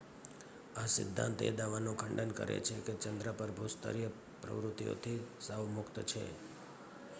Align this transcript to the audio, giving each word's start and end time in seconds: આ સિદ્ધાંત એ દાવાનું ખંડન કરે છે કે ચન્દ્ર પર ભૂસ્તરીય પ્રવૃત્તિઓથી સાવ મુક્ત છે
આ 0.75 0.87
સિદ્ધાંત 0.87 1.39
એ 1.41 1.49
દાવાનું 1.53 1.99
ખંડન 2.01 2.31
કરે 2.37 2.57
છે 2.61 2.75
કે 2.85 2.93
ચન્દ્ર 3.03 3.27
પર 3.33 3.51
ભૂસ્તરીય 3.53 4.09
પ્રવૃત્તિઓથી 4.41 5.19
સાવ 5.41 5.63
મુક્ત 5.71 5.95
છે 6.05 6.23